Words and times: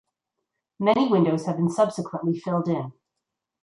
Many 0.79 1.07
windows 1.09 1.45
have 1.45 1.57
been 1.57 1.69
subsequently 1.69 2.35
filled 2.39 2.67
in. 2.67 2.91